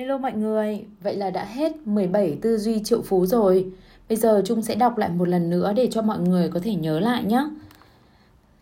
[0.00, 3.72] Hello mọi người, vậy là đã hết 17 tư duy triệu phú rồi.
[4.08, 6.74] Bây giờ Trung sẽ đọc lại một lần nữa để cho mọi người có thể
[6.74, 7.48] nhớ lại nhé.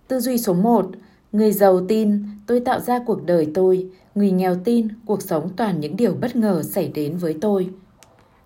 [0.09, 0.91] Tư duy số 1,
[1.33, 3.91] người giàu tin, tôi tạo ra cuộc đời tôi.
[4.15, 7.71] Người nghèo tin, cuộc sống toàn những điều bất ngờ xảy đến với tôi.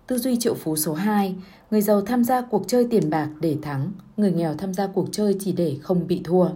[0.07, 1.35] Tư duy triệu phú số 2,
[1.71, 5.07] người giàu tham gia cuộc chơi tiền bạc để thắng, người nghèo tham gia cuộc
[5.11, 6.47] chơi chỉ để không bị thua.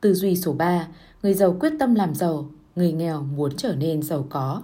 [0.00, 0.86] Tư duy số 3,
[1.22, 4.62] người giàu quyết tâm làm giàu, người nghèo muốn trở nên giàu có.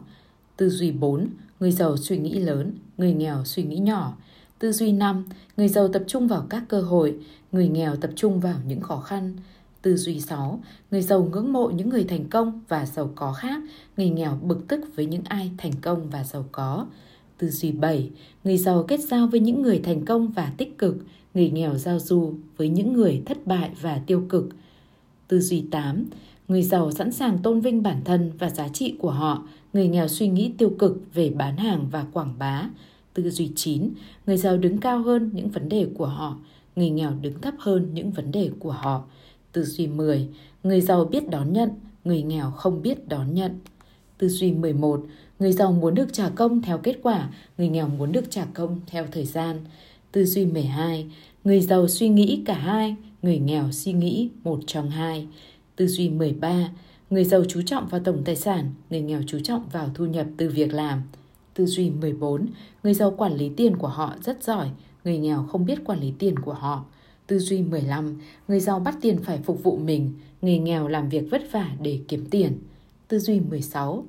[0.56, 1.28] Tư duy 4,
[1.60, 4.16] người giàu suy nghĩ lớn, người nghèo suy nghĩ nhỏ.
[4.58, 5.24] Tư duy 5,
[5.56, 7.16] người giàu tập trung vào các cơ hội,
[7.52, 9.34] người nghèo tập trung vào những khó khăn.
[9.82, 13.62] Tư duy 6, người giàu ngưỡng mộ những người thành công và giàu có khác,
[13.96, 16.86] người nghèo bực tức với những ai thành công và giàu có.
[17.38, 18.10] Tư duy 7,
[18.44, 20.96] người giàu kết giao với những người thành công và tích cực,
[21.34, 24.48] người nghèo giao du với những người thất bại và tiêu cực.
[25.28, 26.04] Tư duy 8,
[26.48, 29.42] người giàu sẵn sàng tôn vinh bản thân và giá trị của họ,
[29.76, 32.68] người nghèo suy nghĩ tiêu cực về bán hàng và quảng bá.
[33.14, 33.90] Tư duy 9,
[34.26, 36.36] người giàu đứng cao hơn những vấn đề của họ,
[36.76, 39.04] người nghèo đứng thấp hơn những vấn đề của họ.
[39.52, 40.28] Tư duy 10,
[40.62, 41.70] người giàu biết đón nhận,
[42.04, 43.58] người nghèo không biết đón nhận.
[44.18, 45.06] Tư duy 11,
[45.38, 48.80] người giàu muốn được trả công theo kết quả, người nghèo muốn được trả công
[48.86, 49.56] theo thời gian.
[50.12, 51.06] Tư duy 12,
[51.44, 55.26] người giàu suy nghĩ cả hai, người nghèo suy nghĩ một trong hai.
[55.76, 56.70] Tư duy 13,
[57.10, 60.26] người giàu chú trọng vào tổng tài sản, người nghèo chú trọng vào thu nhập
[60.36, 61.02] từ việc làm.
[61.54, 62.46] Tư duy 14,
[62.82, 64.70] người giàu quản lý tiền của họ rất giỏi,
[65.04, 66.84] người nghèo không biết quản lý tiền của họ.
[67.26, 71.30] Tư duy 15, người giàu bắt tiền phải phục vụ mình, người nghèo làm việc
[71.30, 72.58] vất vả để kiếm tiền.
[73.08, 74.04] Tư duy 16,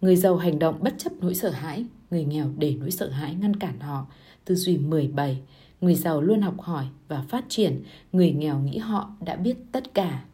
[0.00, 3.34] người giàu hành động bất chấp nỗi sợ hãi, người nghèo để nỗi sợ hãi
[3.34, 4.06] ngăn cản họ.
[4.44, 5.40] Tư duy 17,
[5.80, 9.94] người giàu luôn học hỏi và phát triển, người nghèo nghĩ họ đã biết tất
[9.94, 10.24] cả.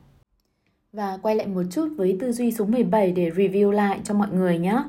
[0.96, 4.28] Và quay lại một chút với tư duy số 17 để review lại cho mọi
[4.32, 4.82] người nhé.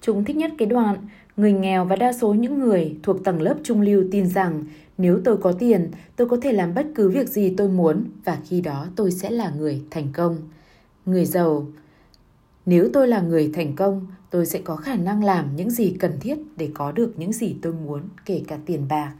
[0.00, 0.96] Chúng thích nhất cái đoạn
[1.36, 4.64] Người nghèo và đa số những người thuộc tầng lớp trung lưu tin rằng
[4.98, 8.38] nếu tôi có tiền, tôi có thể làm bất cứ việc gì tôi muốn và
[8.48, 10.36] khi đó tôi sẽ là người thành công.
[11.06, 11.66] Người giàu
[12.66, 16.12] Nếu tôi là người thành công, tôi sẽ có khả năng làm những gì cần
[16.20, 19.12] thiết để có được những gì tôi muốn, kể cả tiền bạc.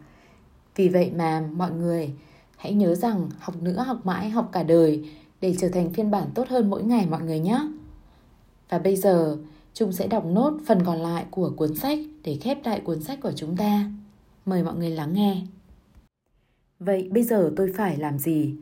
[0.77, 2.11] Vì vậy mà mọi người
[2.57, 5.05] hãy nhớ rằng học nữa học mãi học cả đời
[5.43, 7.61] để trở thành phiên bản tốt hơn mỗi ngày mọi người nhé.
[8.69, 9.37] Và bây giờ
[9.75, 13.19] Trung sẽ đọc nốt phần còn lại của cuốn sách để khép lại cuốn sách
[13.23, 13.91] của chúng ta.
[14.47, 15.43] Mời mọi người lắng nghe.
[16.79, 18.55] Vậy bây giờ tôi phải làm gì?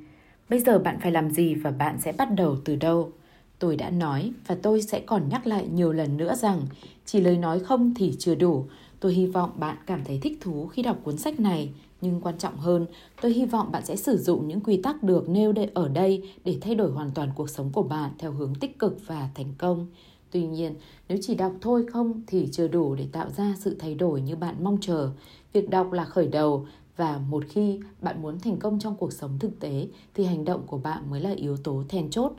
[0.48, 3.12] Bây giờ bạn phải làm gì và bạn sẽ bắt đầu từ đâu?
[3.58, 6.60] Tôi đã nói và tôi sẽ còn nhắc lại nhiều lần nữa rằng
[7.04, 8.64] chỉ lời nói không thì chưa đủ.
[9.00, 12.38] Tôi hy vọng bạn cảm thấy thích thú khi đọc cuốn sách này, nhưng quan
[12.38, 12.87] trọng hơn,
[13.22, 16.59] tôi hy vọng bạn sẽ sử dụng những quy tắc được nêu ở đây để
[16.61, 19.87] thay đổi hoàn toàn cuộc sống của bạn theo hướng tích cực và thành công.
[20.31, 20.75] Tuy nhiên,
[21.09, 24.37] nếu chỉ đọc thôi không thì chưa đủ để tạo ra sự thay đổi như
[24.37, 25.11] bạn mong chờ.
[25.53, 26.66] Việc đọc là khởi đầu
[26.97, 30.62] và một khi bạn muốn thành công trong cuộc sống thực tế thì hành động
[30.67, 32.32] của bạn mới là yếu tố then chốt.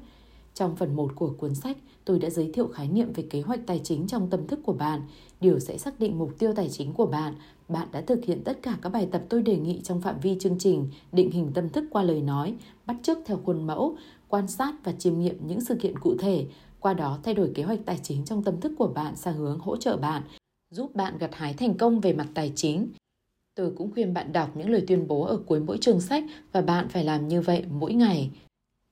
[0.54, 3.60] Trong phần 1 của cuốn sách, tôi đã giới thiệu khái niệm về kế hoạch
[3.68, 5.02] tài chính trong tâm thức của bạn.
[5.42, 7.36] Điều sẽ xác định mục tiêu tài chính của bạn.
[7.72, 10.38] Bạn đã thực hiện tất cả các bài tập tôi đề nghị trong phạm vi
[10.40, 12.56] chương trình, định hình tâm thức qua lời nói,
[12.86, 13.98] bắt chước theo khuôn mẫu,
[14.30, 16.46] quan sát và chiêm nghiệm những sự kiện cụ thể,
[16.80, 19.60] qua đó thay đổi kế hoạch tài chính trong tâm thức của bạn sang hướng
[19.60, 20.24] hỗ trợ bạn,
[20.72, 22.88] giúp bạn gặt hái thành công về mặt tài chính.
[23.56, 26.62] Tôi cũng khuyên bạn đọc những lời tuyên bố ở cuối mỗi chương sách và
[26.62, 28.30] bạn phải làm như vậy mỗi ngày.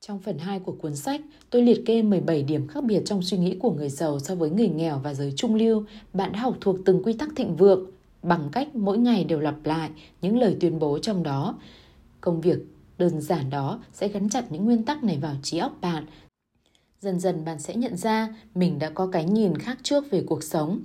[0.01, 3.37] Trong phần 2 của cuốn sách, tôi liệt kê 17 điểm khác biệt trong suy
[3.37, 5.83] nghĩ của người giàu so với người nghèo và giới trung lưu.
[6.13, 7.85] Bạn đã học thuộc từng quy tắc thịnh vượng
[8.23, 9.89] bằng cách mỗi ngày đều lặp lại
[10.21, 11.55] những lời tuyên bố trong đó.
[12.21, 12.59] Công việc
[12.97, 16.05] đơn giản đó sẽ gắn chặt những nguyên tắc này vào trí óc bạn.
[16.99, 20.43] Dần dần bạn sẽ nhận ra mình đã có cái nhìn khác trước về cuộc
[20.43, 20.79] sống.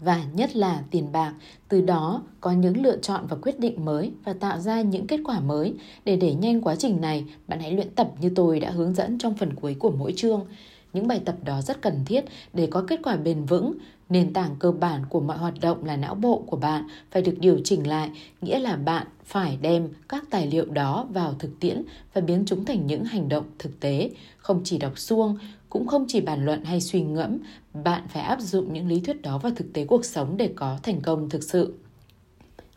[0.00, 1.34] Và nhất là tiền bạc,
[1.68, 5.20] từ đó có những lựa chọn và quyết định mới và tạo ra những kết
[5.24, 5.74] quả mới.
[6.04, 9.18] Để đẩy nhanh quá trình này, bạn hãy luyện tập như tôi đã hướng dẫn
[9.18, 10.46] trong phần cuối của mỗi chương.
[10.92, 13.74] Những bài tập đó rất cần thiết để có kết quả bền vững
[14.08, 17.34] nền tảng cơ bản của mọi hoạt động là não bộ của bạn phải được
[17.38, 18.10] điều chỉnh lại
[18.40, 21.82] nghĩa là bạn phải đem các tài liệu đó vào thực tiễn
[22.14, 25.38] và biến chúng thành những hành động thực tế không chỉ đọc suông
[25.68, 27.38] cũng không chỉ bàn luận hay suy ngẫm
[27.84, 30.78] bạn phải áp dụng những lý thuyết đó vào thực tế cuộc sống để có
[30.82, 31.74] thành công thực sự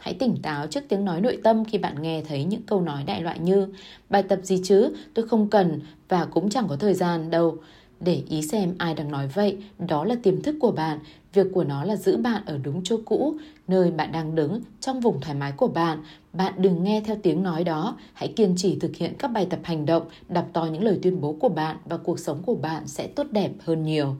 [0.01, 3.03] Hãy tỉnh táo trước tiếng nói nội tâm khi bạn nghe thấy những câu nói
[3.03, 3.67] đại loại như
[4.09, 5.79] Bài tập gì chứ, tôi không cần
[6.09, 7.57] và cũng chẳng có thời gian đâu.
[7.99, 9.57] Để ý xem ai đang nói vậy,
[9.87, 10.99] đó là tiềm thức của bạn.
[11.33, 13.35] Việc của nó là giữ bạn ở đúng chỗ cũ,
[13.67, 16.03] nơi bạn đang đứng, trong vùng thoải mái của bạn.
[16.33, 17.97] Bạn đừng nghe theo tiếng nói đó.
[18.13, 21.21] Hãy kiên trì thực hiện các bài tập hành động, đọc to những lời tuyên
[21.21, 24.15] bố của bạn và cuộc sống của bạn sẽ tốt đẹp hơn nhiều.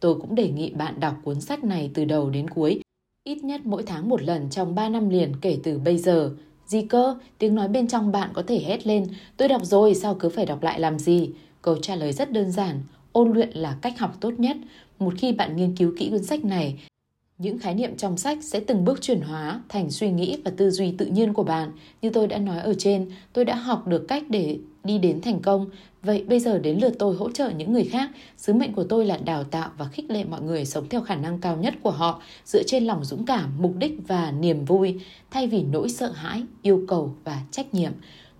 [0.00, 2.80] tôi cũng đề nghị bạn đọc cuốn sách này từ đầu đến cuối,
[3.24, 6.30] ít nhất mỗi tháng một lần trong 3 năm liền kể từ bây giờ.
[6.66, 7.18] Gì cơ?
[7.38, 9.06] Tiếng nói bên trong bạn có thể hét lên,
[9.36, 11.30] tôi đọc rồi, sao cứ phải đọc lại làm gì?
[11.62, 12.80] Câu trả lời rất đơn giản,
[13.12, 14.56] ôn luyện là cách học tốt nhất.
[14.98, 16.78] Một khi bạn nghiên cứu kỹ cuốn sách này,
[17.38, 20.70] những khái niệm trong sách sẽ từng bước chuyển hóa thành suy nghĩ và tư
[20.70, 21.72] duy tự nhiên của bạn.
[22.02, 25.40] Như tôi đã nói ở trên, tôi đã học được cách để đi đến thành
[25.40, 25.70] công.
[26.02, 28.10] Vậy bây giờ đến lượt tôi hỗ trợ những người khác.
[28.36, 31.14] Sứ mệnh của tôi là đào tạo và khích lệ mọi người sống theo khả
[31.16, 35.00] năng cao nhất của họ, dựa trên lòng dũng cảm, mục đích và niềm vui,
[35.30, 37.92] thay vì nỗi sợ hãi, yêu cầu và trách nhiệm.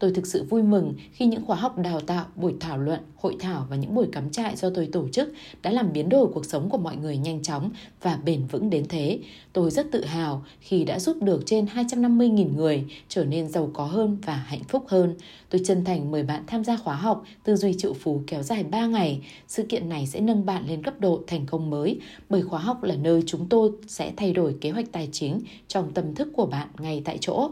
[0.02, 3.36] Tôi thực sự vui mừng khi những khóa học đào tạo, buổi thảo luận, hội
[3.40, 5.32] thảo và những buổi cắm trại do tôi tổ chức
[5.62, 7.70] đã làm biến đổi cuộc sống của mọi người nhanh chóng
[8.02, 9.18] và bền vững đến thế.
[9.52, 13.84] Tôi rất tự hào khi đã giúp được trên 250.000 người trở nên giàu có
[13.84, 15.14] hơn và hạnh phúc hơn.
[15.50, 18.64] Tôi chân thành mời bạn tham gia khóa học Tư duy triệu phú kéo dài
[18.64, 19.20] 3 ngày.
[19.48, 22.82] Sự kiện này sẽ nâng bạn lên cấp độ thành công mới bởi khóa học
[22.82, 26.46] là nơi chúng tôi sẽ thay đổi kế hoạch tài chính trong tâm thức của
[26.46, 27.50] bạn ngay tại chỗ.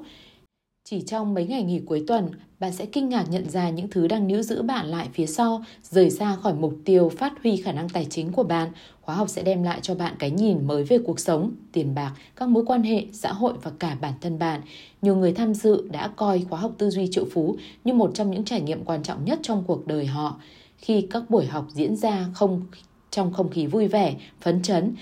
[0.90, 4.08] Chỉ trong mấy ngày nghỉ cuối tuần, bạn sẽ kinh ngạc nhận ra những thứ
[4.08, 7.72] đang níu giữ bạn lại phía sau, rời xa khỏi mục tiêu phát huy khả
[7.72, 8.68] năng tài chính của bạn.
[9.00, 12.12] Khóa học sẽ đem lại cho bạn cái nhìn mới về cuộc sống, tiền bạc,
[12.36, 14.60] các mối quan hệ, xã hội và cả bản thân bạn.
[15.02, 18.30] Nhiều người tham dự đã coi khóa học tư duy triệu phú như một trong
[18.30, 20.40] những trải nghiệm quan trọng nhất trong cuộc đời họ.
[20.76, 22.62] Khi các buổi học diễn ra không
[23.10, 24.94] trong không khí vui vẻ, phấn chấn,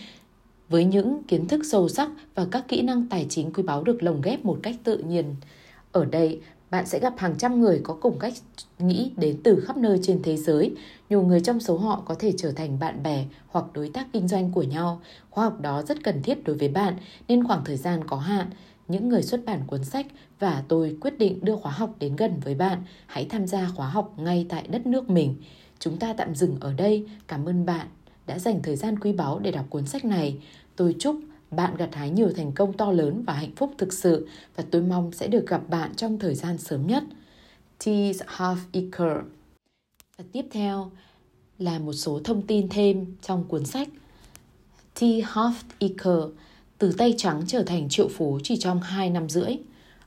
[0.69, 4.03] với những kiến thức sâu sắc và các kỹ năng tài chính quý báu được
[4.03, 5.25] lồng ghép một cách tự nhiên.
[5.93, 6.41] Ở đây,
[6.71, 8.33] bạn sẽ gặp hàng trăm người có cùng cách
[8.79, 10.75] nghĩ đến từ khắp nơi trên thế giới.
[11.11, 14.29] Nhiều người trong số họ có thể trở thành bạn bè hoặc đối tác kinh
[14.29, 15.01] doanh của nhau.
[15.31, 16.97] Khóa học đó rất cần thiết đối với bạn
[17.29, 18.51] nên khoảng thời gian có hạn.
[18.89, 20.07] Những người xuất bản cuốn sách
[20.39, 22.83] và tôi quyết định đưa khóa học đến gần với bạn.
[23.07, 25.35] Hãy tham gia khóa học ngay tại đất nước mình.
[25.79, 27.07] Chúng ta tạm dừng ở đây.
[27.29, 27.87] Cảm ơn bạn
[28.27, 30.39] đã dành thời gian quý báu để đọc cuốn sách này.
[30.77, 31.21] Tôi chúc
[31.51, 34.83] bạn gặt hái nhiều thành công to lớn và hạnh phúc thực sự và tôi
[34.83, 37.05] mong sẽ được gặp bạn trong thời gian sớm nhất.
[37.79, 37.87] T.
[38.27, 39.17] Half Eker
[40.19, 40.91] Và tiếp theo
[41.59, 43.89] là một số thông tin thêm trong cuốn sách
[44.95, 45.03] T.
[45.03, 46.23] Half Eker
[46.79, 49.57] từ tay trắng trở thành triệu phú chỉ trong 2 năm rưỡi.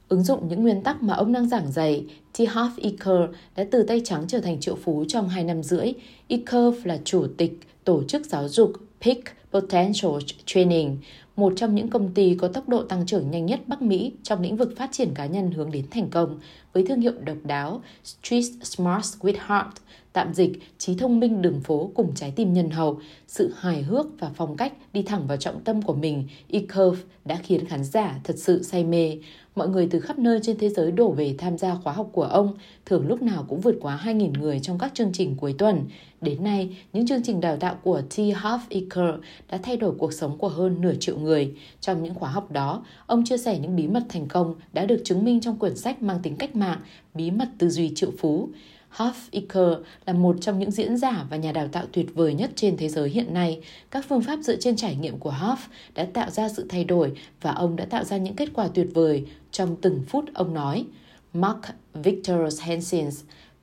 [0.09, 2.39] Ứng dụng những nguyên tắc mà ông đang giảng dạy, T.
[2.39, 5.93] Half Eker đã từ tay trắng trở thành triệu phú trong 2 năm rưỡi.
[6.27, 9.19] Eker là chủ tịch tổ chức giáo dục Peak
[9.51, 10.11] Potential
[10.45, 10.97] Training,
[11.41, 14.41] một trong những công ty có tốc độ tăng trưởng nhanh nhất Bắc Mỹ trong
[14.41, 16.39] lĩnh vực phát triển cá nhân hướng đến thành công,
[16.73, 19.75] với thương hiệu độc đáo Street Smart with Heart
[20.13, 24.05] tạm dịch trí thông minh đường phố cùng trái tim nhân hậu, sự hài hước
[24.19, 28.19] và phong cách đi thẳng vào trọng tâm của mình, E-Curve đã khiến khán giả
[28.23, 29.17] thật sự say mê.
[29.55, 32.23] Mọi người từ khắp nơi trên thế giới đổ về tham gia khóa học của
[32.23, 32.53] ông,
[32.85, 35.85] thường lúc nào cũng vượt quá 2.000 người trong các chương trình cuối tuần.
[36.21, 38.13] Đến nay, những chương trình đào tạo của T.
[38.13, 39.15] Half Eker
[39.51, 41.55] đã thay đổi cuộc sống của hơn nửa triệu người.
[41.81, 45.01] Trong những khóa học đó, ông chia sẻ những bí mật thành công đã được
[45.03, 46.79] chứng minh trong quyển sách mang tính cách mạng
[47.13, 48.49] Bí mật tư duy triệu phú.
[48.95, 52.51] Huff Eker là một trong những diễn giả và nhà đào tạo tuyệt vời nhất
[52.55, 53.61] trên thế giới hiện nay.
[53.91, 55.57] Các phương pháp dựa trên trải nghiệm của Huff
[55.95, 57.11] đã tạo ra sự thay đổi
[57.41, 60.85] và ông đã tạo ra những kết quả tuyệt vời trong từng phút ông nói.
[61.33, 61.59] Mark
[61.93, 63.09] Victor Hansen,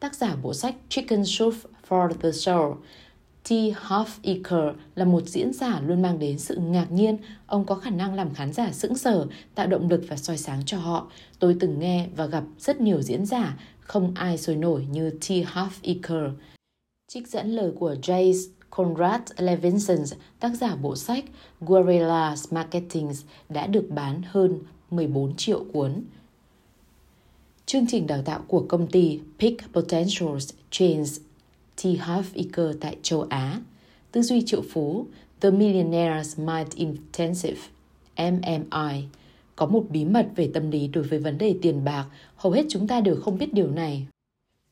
[0.01, 1.55] tác giả bộ sách Chicken Soup
[1.89, 2.75] for the Soul,
[3.49, 3.51] T.
[3.51, 7.19] Hoffaker là một diễn giả luôn mang đến sự ngạc nhiên.
[7.47, 10.65] Ông có khả năng làm khán giả sững sờ, tạo động lực và soi sáng
[10.67, 11.11] cho họ.
[11.39, 15.25] Tôi từng nghe và gặp rất nhiều diễn giả, không ai sôi nổi như T.
[15.31, 16.31] Hoffaker.
[17.09, 20.05] Trích dẫn lời của Jace Conrad Levinson,
[20.41, 21.25] tác giả bộ sách
[21.61, 23.13] Guerrillas Marketing
[23.49, 24.59] đã được bán hơn
[24.91, 26.05] 14 triệu cuốn.
[27.67, 31.21] Chương trình đào tạo của công ty Peak Potentials Chains
[31.83, 31.87] T.
[31.99, 33.61] Half Eker tại châu Á,
[34.13, 35.07] Tư duy triệu phú,
[35.41, 37.61] The Millionaire's Mind Intensive,
[38.17, 39.05] MMI,
[39.57, 42.07] có một bí mật về tâm lý đối với vấn đề tiền bạc,
[42.37, 44.07] hầu hết chúng ta đều không biết điều này.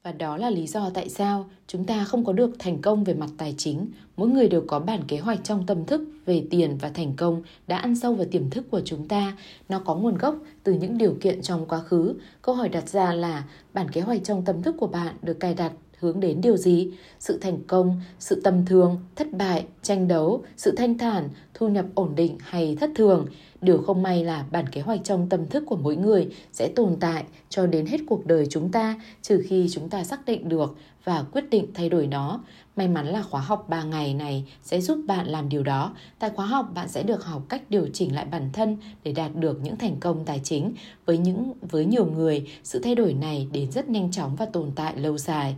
[0.02, 3.14] Và đó là lý do tại sao chúng ta không có được thành công về
[3.14, 3.86] mặt tài chính.
[4.16, 7.42] Mỗi người đều có bản kế hoạch trong tâm thức về tiền và thành công
[7.66, 9.36] đã ăn sâu vào tiềm thức của chúng ta.
[9.68, 12.14] Nó có nguồn gốc từ những điều kiện trong quá khứ.
[12.42, 13.44] Câu hỏi đặt ra là
[13.74, 16.90] bản kế hoạch trong tâm thức của bạn được cài đặt hướng đến điều gì?
[17.18, 21.86] Sự thành công, sự tầm thường, thất bại, tranh đấu, sự thanh thản, thu nhập
[21.94, 23.26] ổn định hay thất thường.
[23.60, 26.96] Điều không may là bản kế hoạch trong tâm thức của mỗi người sẽ tồn
[27.00, 30.76] tại cho đến hết cuộc đời chúng ta trừ khi chúng ta xác định được
[31.04, 32.40] và quyết định thay đổi nó.
[32.76, 35.94] May mắn là khóa học 3 ngày này sẽ giúp bạn làm điều đó.
[36.18, 39.36] Tại khóa học bạn sẽ được học cách điều chỉnh lại bản thân để đạt
[39.36, 40.74] được những thành công tài chính.
[41.06, 44.72] Với những với nhiều người, sự thay đổi này đến rất nhanh chóng và tồn
[44.76, 45.56] tại lâu dài.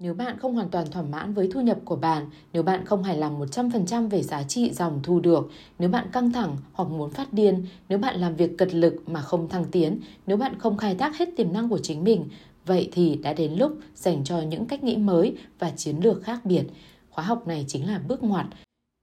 [0.00, 3.02] Nếu bạn không hoàn toàn thỏa mãn với thu nhập của bạn, nếu bạn không
[3.02, 7.10] hài lòng 100% về giá trị dòng thu được, nếu bạn căng thẳng hoặc muốn
[7.10, 10.76] phát điên, nếu bạn làm việc cật lực mà không thăng tiến, nếu bạn không
[10.76, 12.28] khai thác hết tiềm năng của chính mình,
[12.66, 16.40] vậy thì đã đến lúc dành cho những cách nghĩ mới và chiến lược khác
[16.44, 16.64] biệt.
[17.10, 18.46] Khóa học này chính là bước ngoặt.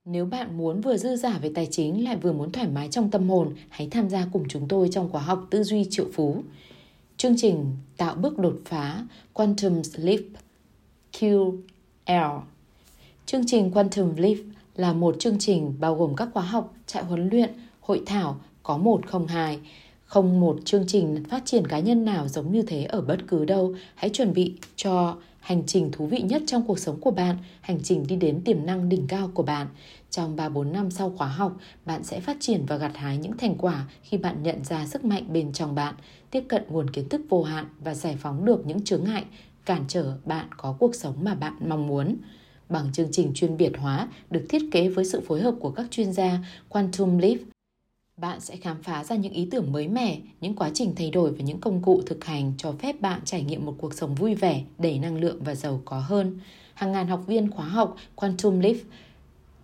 [0.06, 3.12] Nếu bạn muốn vừa dư giả về tài chính lại vừa muốn thoải mái trong
[3.12, 6.44] tâm hồn, hãy tham gia cùng chúng tôi trong khóa học tư duy triệu phú.
[7.18, 7.66] Chương trình
[7.98, 10.22] tạo bước đột phá Quantum Leap
[11.20, 12.42] QL.
[13.26, 14.38] Chương trình Quantum Leap
[14.76, 18.78] là một chương trình bao gồm các khóa học, trại huấn luyện, hội thảo có
[18.78, 19.60] một không hai.
[20.06, 23.46] Không một chương trình phát triển cá nhân nào giống như thế ở bất cứ
[23.46, 23.76] đâu.
[23.96, 27.80] Hãy chuẩn bị cho hành trình thú vị nhất trong cuộc sống của bạn, hành
[27.84, 29.68] trình đi đến tiềm năng đỉnh cao của bạn.
[30.10, 33.56] Trong 3-4 năm sau khóa học, bạn sẽ phát triển và gặt hái những thành
[33.58, 35.96] quả khi bạn nhận ra sức mạnh bên trong bạn,
[36.32, 39.24] tiếp cận nguồn kiến thức vô hạn và giải phóng được những chướng ngại
[39.66, 42.18] cản trở bạn có cuộc sống mà bạn mong muốn.
[42.70, 45.86] Bằng chương trình chuyên biệt hóa được thiết kế với sự phối hợp của các
[45.92, 47.38] chuyên gia Quantum Leap,
[48.18, 51.32] bạn sẽ khám phá ra những ý tưởng mới mẻ, những quá trình thay đổi
[51.32, 54.36] và những công cụ thực hành cho phép bạn trải nghiệm một cuộc sống vui
[54.36, 56.40] vẻ, đầy năng lượng và giàu có hơn.
[56.74, 58.76] Hàng ngàn học viên khóa học Quantum Leap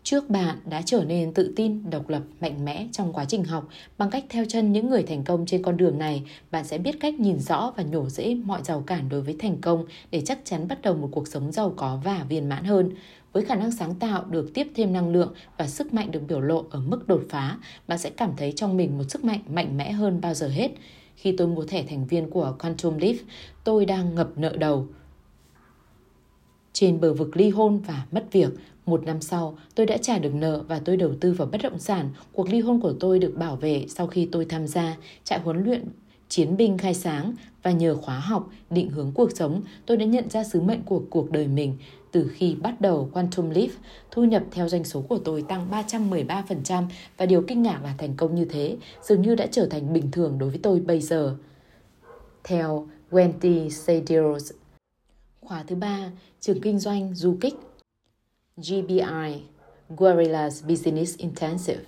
[0.04, 3.68] trước bạn đã trở nên tự tin, độc lập, mạnh mẽ trong quá trình học.
[3.98, 7.00] Bằng cách theo chân những người thành công trên con đường này, bạn sẽ biết
[7.00, 10.40] cách nhìn rõ và nhổ rễ mọi rào cản đối với thành công để chắc
[10.44, 12.92] chắn bắt đầu một cuộc sống giàu có và viên mãn hơn.
[13.34, 16.42] Với khả năng sáng tạo được tiếp thêm năng lượng và sức mạnh được biểu
[16.42, 19.78] lộ ở mức đột phá, bạn sẽ cảm thấy trong mình một sức mạnh mạnh
[19.78, 20.72] mẽ hơn bao giờ hết.
[21.16, 23.16] Khi tôi mua thẻ thành viên của Quantum Leaf,
[23.64, 24.88] tôi đang ngập nợ đầu.
[26.74, 28.50] Trên bờ vực ly hôn và mất việc,
[28.86, 31.80] một năm sau, tôi đã trả được nợ và tôi đầu tư vào bất động
[31.80, 32.10] sản.
[32.34, 35.64] Cuộc ly hôn của tôi được bảo vệ sau khi tôi tham gia trại huấn
[35.64, 35.86] luyện
[36.30, 37.34] chiến binh khai sáng
[37.64, 41.04] và nhờ khóa học định hướng cuộc sống, tôi đã nhận ra sứ mệnh của
[41.10, 41.78] cuộc đời mình.
[42.12, 43.70] Từ khi bắt đầu Quantum Leap,
[44.12, 46.84] thu nhập theo doanh số của tôi tăng 313%
[47.18, 50.12] và điều kinh ngạc là thành công như thế dường như đã trở thành bình
[50.12, 51.36] thường đối với tôi bây giờ.
[52.44, 54.52] Theo Wendy Sadios,
[55.42, 57.56] khóa thứ ba, trường kinh doanh du kích
[58.58, 59.42] GBI
[59.90, 61.82] Guerrillas Business Intensive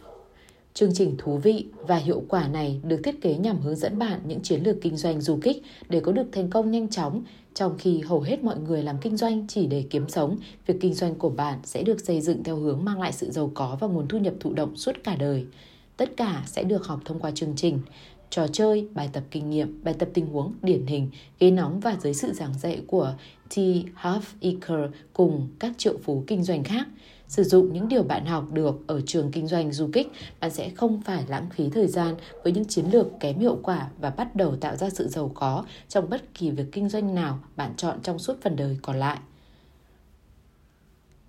[0.74, 4.20] Chương trình thú vị và hiệu quả này được thiết kế nhằm hướng dẫn bạn
[4.25, 7.24] những chiến lược kinh doanh du kích để có được thành công nhanh chóng.
[7.53, 10.93] Trong khi hầu hết mọi người làm kinh doanh chỉ để kiếm sống, việc kinh
[10.93, 13.88] doanh của bạn sẽ được xây dựng theo hướng mang lại sự giàu có và
[13.88, 15.46] nguồn thu nhập thụ động suốt cả đời.
[15.98, 17.79] Tất cả sẽ được học thông qua chương trình
[18.34, 21.10] trò chơi, bài tập kinh nghiệm, bài tập tình huống điển hình,
[21.40, 23.13] ghế nóng và dưới sự giảng dạy của
[23.50, 23.58] T.
[24.02, 26.88] Huff Eker cùng các triệu phú kinh doanh khác.
[27.28, 30.70] Sử dụng những điều bạn học được ở trường kinh doanh du kích, bạn sẽ
[30.70, 34.36] không phải lãng phí thời gian với những chiến lược kém hiệu quả và bắt
[34.36, 37.98] đầu tạo ra sự giàu có trong bất kỳ việc kinh doanh nào bạn chọn
[38.04, 39.18] trong suốt phần đời còn lại.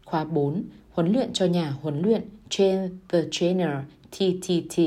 [0.04, 0.64] Khóa 4.
[0.92, 3.70] Huấn luyện cho nhà huấn luyện Train the Trainer
[4.10, 4.80] TTT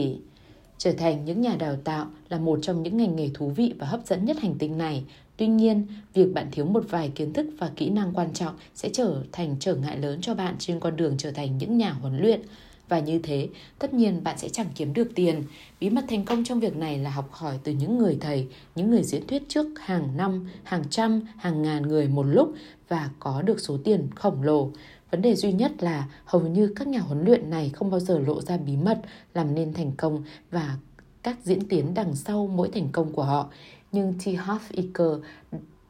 [0.78, 3.88] Trở thành những nhà đào tạo là một trong những ngành nghề thú vị và
[3.88, 5.04] hấp dẫn nhất hành tinh này.
[5.38, 8.90] Tuy nhiên, việc bạn thiếu một vài kiến thức và kỹ năng quan trọng sẽ
[8.94, 12.18] trở thành trở ngại lớn cho bạn trên con đường trở thành những nhà huấn
[12.22, 12.42] luyện.
[12.90, 15.44] Và như thế, tất nhiên bạn sẽ chẳng kiếm được tiền.
[15.80, 18.90] Bí mật thành công trong việc này là học hỏi từ những người thầy, những
[18.92, 22.54] người diễn thuyết trước hàng năm, hàng trăm, hàng ngàn người một lúc
[22.90, 24.72] và có được số tiền khổng lồ.
[25.12, 28.20] Vấn đề duy nhất là hầu như các nhà huấn luyện này không bao giờ
[28.20, 29.02] lộ ra bí mật
[29.34, 30.78] làm nên thành công và
[31.24, 33.50] các diễn tiến đằng sau mỗi thành công của họ.
[33.92, 34.22] Nhưng T.
[34.22, 35.26] Hoff Eker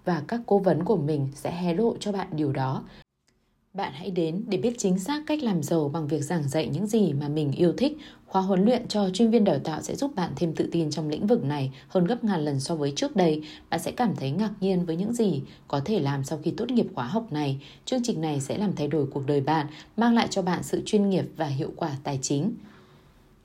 [0.06, 2.84] và các cố vấn của mình sẽ hé lộ cho bạn điều đó
[3.78, 6.88] bạn hãy đến để biết chính xác cách làm giàu bằng việc giảng dạy những
[6.88, 7.98] gì mà mình yêu thích.
[8.26, 11.10] Khóa huấn luyện cho chuyên viên đào tạo sẽ giúp bạn thêm tự tin trong
[11.10, 13.44] lĩnh vực này hơn gấp ngàn lần so với trước đây.
[13.70, 16.72] Bạn sẽ cảm thấy ngạc nhiên với những gì có thể làm sau khi tốt
[16.72, 17.60] nghiệp khóa học này.
[17.86, 19.68] Chương trình này sẽ làm thay đổi cuộc đời bạn,
[19.98, 22.54] mang lại cho bạn sự chuyên nghiệp và hiệu quả tài chính.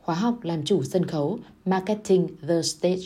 [0.02, 3.02] Khóa học làm chủ sân khấu Marketing the Stage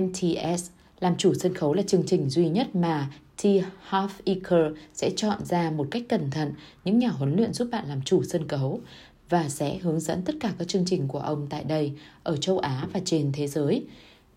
[0.00, 3.10] MTS làm chủ sân khấu là chương trình duy nhất mà
[3.42, 3.46] T.
[3.90, 6.52] Half Eker sẽ chọn ra một cách cẩn thận
[6.84, 8.80] những nhà huấn luyện giúp bạn làm chủ sân khấu
[9.28, 11.92] và sẽ hướng dẫn tất cả các chương trình của ông tại đây,
[12.22, 13.84] ở châu Á và trên thế giới.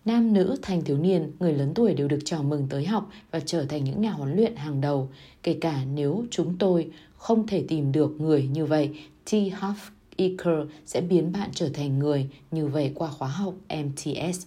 [0.04, 3.40] Nam, nữ, thanh thiếu niên, người lớn tuổi đều được chào mừng tới học và
[3.40, 5.08] trở thành những nhà huấn luyện hàng đầu,
[5.42, 8.90] kể cả nếu chúng tôi không thể tìm được người như vậy.
[9.24, 9.32] T.
[9.32, 9.74] Half
[10.16, 14.46] Eker sẽ biến bạn trở thành người như vậy qua khóa học MTS.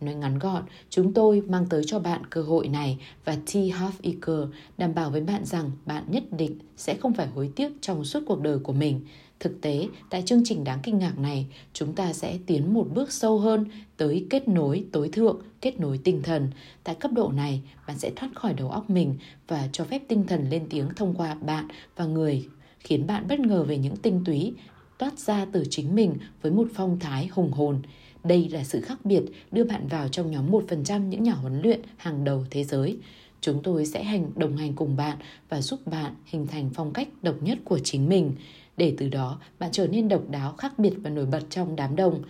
[0.00, 3.48] Nói ngắn gọn, chúng tôi mang tới cho bạn cơ hội này và T.
[3.48, 7.72] Half Eker đảm bảo với bạn rằng bạn nhất định sẽ không phải hối tiếc
[7.80, 9.00] trong suốt cuộc đời của mình.
[9.40, 13.12] Thực tế, tại chương trình đáng kinh ngạc này, chúng ta sẽ tiến một bước
[13.12, 13.64] sâu hơn
[13.96, 16.50] tới kết nối tối thượng, kết nối tinh thần.
[16.84, 19.14] Tại cấp độ này, bạn sẽ thoát khỏi đầu óc mình
[19.48, 23.40] và cho phép tinh thần lên tiếng thông qua bạn và người, khiến bạn bất
[23.40, 24.54] ngờ về những tinh túy
[24.98, 27.82] toát ra từ chính mình với một phong thái hùng hồn.
[28.24, 29.22] Đây là sự khác biệt
[29.52, 32.98] đưa bạn vào trong nhóm 1% những nhà huấn luyện hàng đầu thế giới.
[33.40, 37.08] Chúng tôi sẽ hành đồng hành cùng bạn và giúp bạn hình thành phong cách
[37.22, 38.32] độc nhất của chính mình
[38.76, 41.96] để từ đó bạn trở nên độc đáo, khác biệt và nổi bật trong đám
[41.96, 42.22] đông.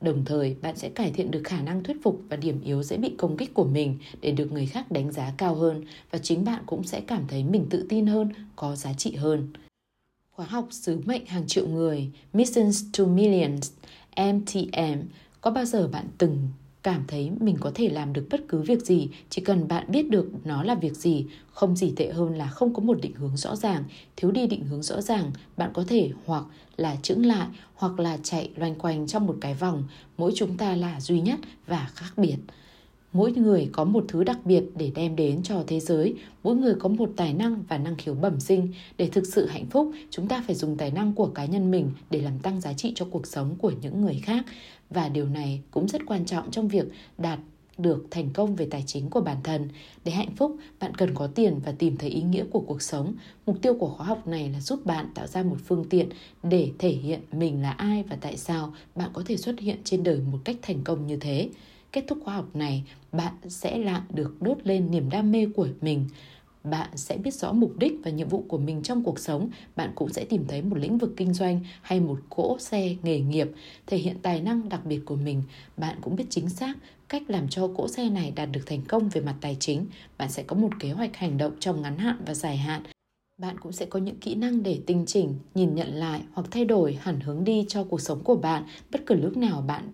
[0.00, 2.96] Đồng thời, bạn sẽ cải thiện được khả năng thuyết phục và điểm yếu dễ
[2.96, 6.44] bị công kích của mình để được người khác đánh giá cao hơn và chính
[6.44, 9.48] bạn cũng sẽ cảm thấy mình tự tin hơn, có giá trị hơn.
[10.30, 13.72] Khóa học sứ mệnh hàng triệu người Missions to Millions
[14.16, 14.98] MTM
[15.40, 16.48] có bao giờ bạn từng
[16.82, 20.10] cảm thấy mình có thể làm được bất cứ việc gì, chỉ cần bạn biết
[20.10, 23.36] được nó là việc gì, không gì tệ hơn là không có một định hướng
[23.36, 23.84] rõ ràng,
[24.16, 26.44] thiếu đi định hướng rõ ràng, bạn có thể hoặc
[26.76, 29.84] là chững lại, hoặc là chạy loanh quanh trong một cái vòng,
[30.18, 32.36] mỗi chúng ta là duy nhất và khác biệt
[33.12, 36.74] mỗi người có một thứ đặc biệt để đem đến cho thế giới mỗi người
[36.80, 40.28] có một tài năng và năng khiếu bẩm sinh để thực sự hạnh phúc chúng
[40.28, 43.06] ta phải dùng tài năng của cá nhân mình để làm tăng giá trị cho
[43.10, 44.44] cuộc sống của những người khác
[44.90, 46.86] và điều này cũng rất quan trọng trong việc
[47.18, 47.38] đạt
[47.78, 49.68] được thành công về tài chính của bản thân.
[50.04, 53.14] Để hạnh phúc, bạn cần có tiền và tìm thấy ý nghĩa của cuộc sống.
[53.46, 56.08] Mục tiêu của khóa học này là giúp bạn tạo ra một phương tiện
[56.42, 60.02] để thể hiện mình là ai và tại sao bạn có thể xuất hiện trên
[60.02, 61.48] đời một cách thành công như thế.
[61.92, 65.68] Kết thúc khóa học này, bạn sẽ lại được đốt lên niềm đam mê của
[65.80, 66.08] mình.
[66.64, 69.50] Bạn sẽ biết rõ mục đích và nhiệm vụ của mình trong cuộc sống.
[69.76, 73.20] Bạn cũng sẽ tìm thấy một lĩnh vực kinh doanh hay một cỗ xe nghề
[73.20, 73.50] nghiệp
[73.86, 75.42] thể hiện tài năng đặc biệt của mình.
[75.76, 76.74] Bạn cũng biết chính xác
[77.08, 79.86] cách làm cho cỗ xe này đạt được thành công về mặt tài chính.
[80.18, 82.82] Bạn sẽ có một kế hoạch hành động trong ngắn hạn và dài hạn.
[83.38, 86.64] Bạn cũng sẽ có những kỹ năng để tinh chỉnh nhìn nhận lại hoặc thay
[86.64, 88.64] đổi hẳn hướng đi cho cuộc sống của bạn.
[88.90, 89.92] Bất cứ lúc nào bạn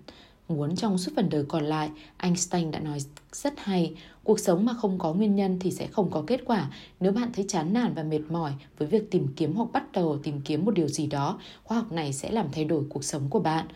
[0.48, 2.98] muốn trong suốt phần đời còn lại, Einstein đã nói
[3.32, 6.70] rất hay, cuộc sống mà không có nguyên nhân thì sẽ không có kết quả.
[7.00, 10.18] Nếu bạn thấy chán nản và mệt mỏi với việc tìm kiếm hoặc bắt đầu
[10.22, 13.28] tìm kiếm một điều gì đó, khóa học này sẽ làm thay đổi cuộc sống
[13.30, 13.66] của bạn.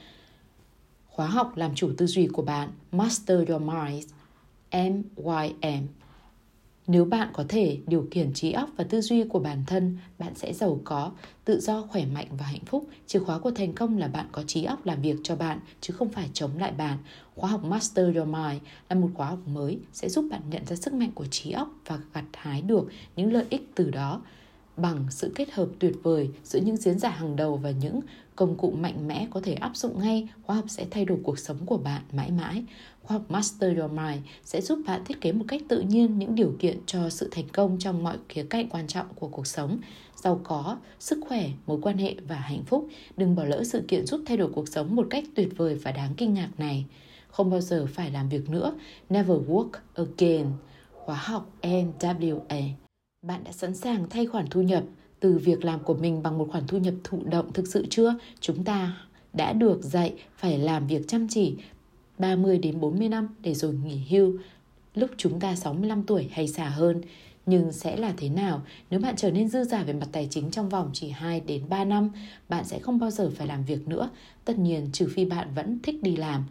[1.07, 4.07] Khóa học làm chủ tư duy của bạn, Master Your Mind,
[4.73, 5.87] MYM
[6.87, 10.35] nếu bạn có thể điều khiển trí óc và tư duy của bản thân, bạn
[10.35, 11.12] sẽ giàu có,
[11.45, 12.88] tự do, khỏe mạnh và hạnh phúc.
[13.07, 15.95] Chìa khóa của thành công là bạn có trí óc làm việc cho bạn, chứ
[15.95, 16.99] không phải chống lại bạn.
[17.35, 20.77] Khóa học Master Your Mind là một khóa học mới sẽ giúp bạn nhận ra
[20.77, 24.23] sức mạnh của trí óc và gặt hái được những lợi ích từ đó
[24.77, 28.01] bằng sự kết hợp tuyệt vời giữa những diễn giả hàng đầu và những
[28.37, 31.38] công cụ mạnh mẽ có thể áp dụng ngay, khóa học sẽ thay đổi cuộc
[31.38, 32.64] sống của bạn mãi mãi.
[33.03, 36.35] Khoa học Master Your Mind sẽ giúp bạn thiết kế một cách tự nhiên những
[36.35, 39.79] điều kiện cho sự thành công trong mọi khía cạnh quan trọng của cuộc sống,
[40.16, 42.88] giàu có, sức khỏe, mối quan hệ và hạnh phúc.
[43.16, 45.92] Đừng bỏ lỡ sự kiện giúp thay đổi cuộc sống một cách tuyệt vời và
[45.92, 46.87] đáng kinh ngạc này.
[47.29, 48.75] Không bao giờ phải làm việc nữa.
[49.11, 50.47] Never work again.
[50.92, 52.62] Khóa học NWA.
[53.23, 54.85] Bạn đã sẵn sàng thay khoản thu nhập
[55.22, 58.14] từ việc làm của mình bằng một khoản thu nhập thụ động thực sự chưa?
[58.40, 58.96] Chúng ta
[59.32, 61.56] đã được dạy phải làm việc chăm chỉ
[62.18, 64.38] 30 đến 40 năm để rồi nghỉ hưu
[64.94, 67.00] lúc chúng ta 65 tuổi hay xa hơn.
[67.46, 70.50] Nhưng sẽ là thế nào nếu bạn trở nên dư giả về mặt tài chính
[70.50, 72.11] trong vòng chỉ 2 đến 3 năm,
[72.48, 74.11] bạn sẽ không bao giờ phải làm việc nữa,
[74.44, 76.44] tất nhiên trừ phi bạn vẫn thích đi làm.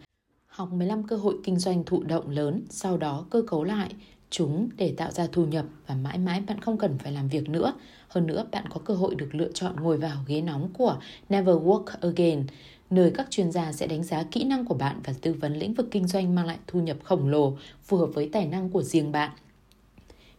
[0.46, 3.90] Học 15 cơ hội kinh doanh thụ động lớn, sau đó cơ cấu lại
[4.32, 7.48] chúng để tạo ra thu nhập và mãi mãi bạn không cần phải làm việc
[7.48, 7.72] nữa.
[8.08, 11.56] Hơn nữa, bạn có cơ hội được lựa chọn ngồi vào ghế nóng của Never
[11.56, 12.46] Work Again
[12.92, 15.74] nơi các chuyên gia sẽ đánh giá kỹ năng của bạn và tư vấn lĩnh
[15.74, 18.82] vực kinh doanh mang lại thu nhập khổng lồ phù hợp với tài năng của
[18.82, 19.30] riêng bạn.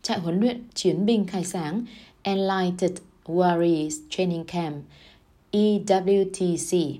[0.01, 1.85] Trại huấn luyện chiến binh khai sáng
[2.21, 4.75] Enlightened Warriors Training Camp
[5.51, 6.95] EWTC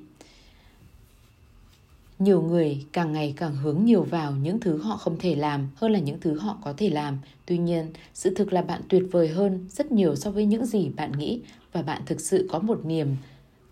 [2.20, 5.92] nhiều người càng ngày càng hướng nhiều vào những thứ họ không thể làm hơn
[5.92, 9.28] là những thứ họ có thể làm tuy nhiên sự thực là bạn tuyệt vời
[9.28, 11.42] hơn rất nhiều so với những gì bạn nghĩ
[11.74, 13.16] và bạn thực sự có một niềm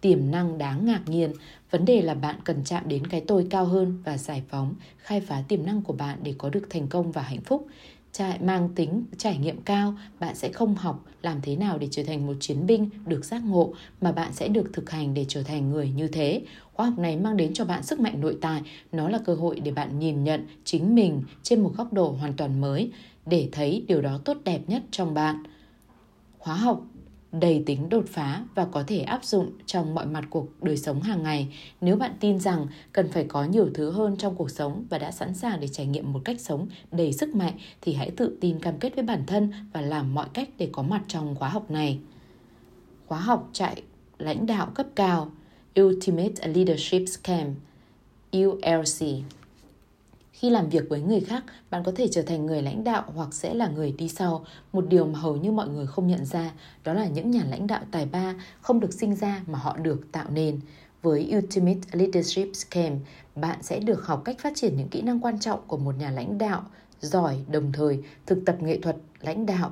[0.01, 1.33] tiềm năng đáng ngạc nhiên.
[1.71, 5.21] Vấn đề là bạn cần chạm đến cái tôi cao hơn và giải phóng, khai
[5.21, 7.67] phá tiềm năng của bạn để có được thành công và hạnh phúc.
[8.13, 12.03] Trải mang tính trải nghiệm cao, bạn sẽ không học làm thế nào để trở
[12.03, 15.43] thành một chiến binh được giác ngộ mà bạn sẽ được thực hành để trở
[15.43, 16.41] thành người như thế.
[16.81, 19.59] Khóa học này mang đến cho bạn sức mạnh nội tại, nó là cơ hội
[19.59, 22.91] để bạn nhìn nhận chính mình trên một góc độ hoàn toàn mới
[23.25, 25.43] để thấy điều đó tốt đẹp nhất trong bạn.
[26.37, 26.81] Khóa học
[27.31, 31.01] đầy tính đột phá và có thể áp dụng trong mọi mặt cuộc đời sống
[31.01, 31.47] hàng ngày.
[31.81, 35.11] Nếu bạn tin rằng cần phải có nhiều thứ hơn trong cuộc sống và đã
[35.11, 38.59] sẵn sàng để trải nghiệm một cách sống đầy sức mạnh thì hãy tự tin
[38.59, 41.71] cam kết với bản thân và làm mọi cách để có mặt trong khóa học
[41.71, 41.99] này.
[43.07, 43.81] Khóa học chạy
[44.17, 45.31] lãnh đạo cấp cao
[45.79, 47.55] Ultimate Leadership Scam
[48.37, 49.23] ULC
[50.41, 53.33] khi làm việc với người khác, bạn có thể trở thành người lãnh đạo hoặc
[53.33, 54.45] sẽ là người đi sau.
[54.73, 56.51] Một điều mà hầu như mọi người không nhận ra,
[56.83, 60.11] đó là những nhà lãnh đạo tài ba không được sinh ra mà họ được
[60.11, 60.59] tạo nên.
[61.01, 62.99] Với Ultimate Leadership Scam,
[63.35, 66.11] bạn sẽ được học cách phát triển những kỹ năng quan trọng của một nhà
[66.11, 66.63] lãnh đạo
[67.01, 69.71] giỏi đồng thời thực tập nghệ thuật lãnh đạo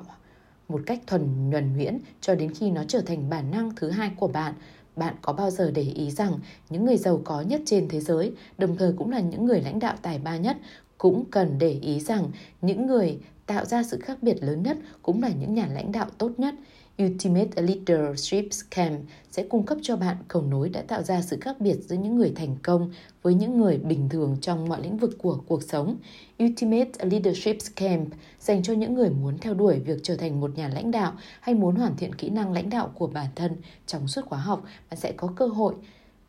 [0.70, 4.10] một cách thuần nhuần nhuyễn cho đến khi nó trở thành bản năng thứ hai
[4.16, 4.54] của bạn
[5.00, 6.38] bạn có bao giờ để ý rằng
[6.70, 9.78] những người giàu có nhất trên thế giới, đồng thời cũng là những người lãnh
[9.78, 10.56] đạo tài ba nhất,
[10.98, 12.30] cũng cần để ý rằng
[12.62, 16.06] những người tạo ra sự khác biệt lớn nhất cũng là những nhà lãnh đạo
[16.18, 16.54] tốt nhất?
[17.04, 21.60] Ultimate Leadership Camp sẽ cung cấp cho bạn cầu nối đã tạo ra sự khác
[21.60, 22.90] biệt giữa những người thành công
[23.22, 25.96] với những người bình thường trong mọi lĩnh vực của cuộc sống.
[26.42, 28.08] Ultimate Leadership Camp
[28.40, 31.54] dành cho những người muốn theo đuổi việc trở thành một nhà lãnh đạo hay
[31.54, 33.56] muốn hoàn thiện kỹ năng lãnh đạo của bản thân.
[33.86, 35.74] Trong suốt khóa học, bạn sẽ có cơ hội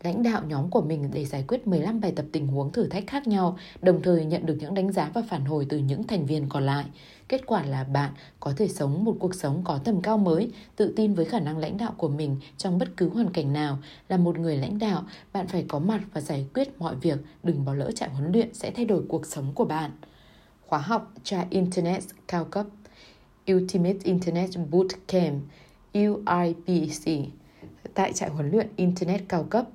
[0.03, 3.07] lãnh đạo nhóm của mình để giải quyết 15 bài tập tình huống thử thách
[3.07, 6.25] khác nhau, đồng thời nhận được những đánh giá và phản hồi từ những thành
[6.25, 6.85] viên còn lại.
[7.27, 10.93] Kết quả là bạn có thể sống một cuộc sống có tầm cao mới, tự
[10.95, 13.77] tin với khả năng lãnh đạo của mình trong bất cứ hoàn cảnh nào.
[14.09, 17.65] Là một người lãnh đạo, bạn phải có mặt và giải quyết mọi việc, đừng
[17.65, 19.91] bỏ lỡ trại huấn luyện sẽ thay đổi cuộc sống của bạn.
[20.67, 22.65] Khóa học trại Internet cao cấp
[23.51, 25.43] Ultimate Internet Bootcamp
[25.93, 27.31] UIPC
[27.93, 29.65] tại trại huấn luyện Internet cao cấp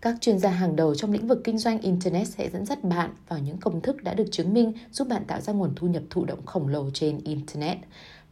[0.00, 3.10] các chuyên gia hàng đầu trong lĩnh vực kinh doanh Internet sẽ dẫn dắt bạn
[3.28, 6.02] vào những công thức đã được chứng minh giúp bạn tạo ra nguồn thu nhập
[6.10, 7.78] thụ động khổng lồ trên Internet.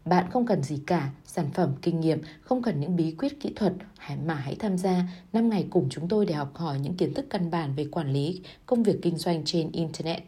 [0.05, 3.53] Bạn không cần gì cả, sản phẩm, kinh nghiệm, không cần những bí quyết kỹ
[3.57, 6.94] thuật, hãy mà hãy tham gia 5 ngày cùng chúng tôi để học hỏi những
[6.94, 10.22] kiến thức căn bản về quản lý công việc kinh doanh trên Internet.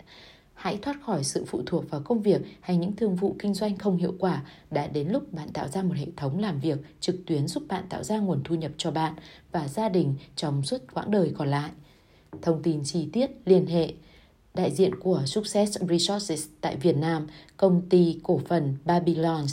[0.56, 3.78] Hãy thoát khỏi sự phụ thuộc vào công việc hay những thương vụ kinh doanh
[3.78, 4.42] không hiệu quả.
[4.70, 7.84] Đã đến lúc bạn tạo ra một hệ thống làm việc trực tuyến giúp bạn
[7.88, 9.14] tạo ra nguồn thu nhập cho bạn
[9.52, 11.70] và gia đình trong suốt quãng đời còn lại.
[12.42, 13.92] Thông tin chi tiết liên hệ
[14.54, 19.46] đại diện của Success Resources tại Việt Nam, công ty cổ phần Babylon.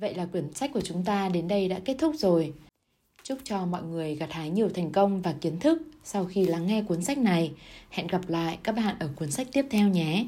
[0.00, 2.52] Vậy là quyển sách của chúng ta đến đây đã kết thúc rồi.
[3.22, 6.66] Chúc cho mọi người gặt hái nhiều thành công và kiến thức sau khi lắng
[6.66, 7.52] nghe cuốn sách này.
[7.90, 10.26] Hẹn gặp lại các bạn ở cuốn sách tiếp theo nhé.